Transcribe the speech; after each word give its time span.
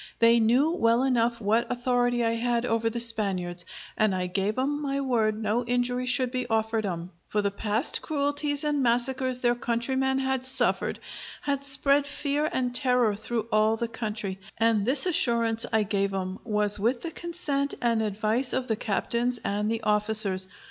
They 0.17 0.39
knew 0.39 0.71
well 0.71 1.03
enough 1.03 1.39
what 1.39 1.71
authority 1.71 2.25
I 2.25 2.31
had 2.31 2.65
over 2.65 2.89
the 2.89 2.99
Spaniards, 2.99 3.65
and 3.95 4.15
I 4.15 4.25
gave 4.25 4.57
'em 4.57 4.81
my 4.81 4.99
word 4.99 5.39
no 5.39 5.63
injury 5.63 6.07
should 6.07 6.31
be 6.31 6.47
offered 6.49 6.87
'em: 6.87 7.11
for 7.27 7.43
the 7.43 7.51
past 7.51 8.01
cruelties 8.01 8.63
and 8.63 8.81
massacres 8.81 9.41
their 9.41 9.53
countrymen 9.53 10.17
had 10.17 10.43
suffered, 10.43 10.99
had 11.43 11.63
spread 11.63 12.07
fear 12.07 12.49
and 12.51 12.73
terror 12.73 13.15
through 13.15 13.45
all 13.51 13.77
the 13.77 13.87
country; 13.87 14.39
and 14.57 14.85
this 14.87 15.05
assurance 15.05 15.67
I 15.71 15.83
gave 15.83 16.15
'em 16.15 16.39
was 16.43 16.79
with 16.79 17.03
the 17.03 17.11
consent 17.11 17.75
and 17.79 18.01
advice 18.01 18.53
of 18.53 18.67
the 18.67 18.75
captains 18.77 19.39
and 19.45 19.69
the 19.71 19.83
officers. 19.83 20.47